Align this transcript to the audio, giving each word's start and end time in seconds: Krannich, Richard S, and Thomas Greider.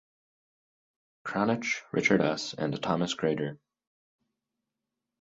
Krannich, 1.23 1.83
Richard 1.93 2.21
S, 2.21 2.55
and 2.55 2.81
Thomas 2.81 3.13
Greider. 3.13 3.59